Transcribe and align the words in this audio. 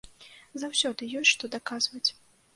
Заўсёды 0.63 1.11
ёсць 1.21 1.31
што 1.33 1.51
даказваць. 1.59 2.05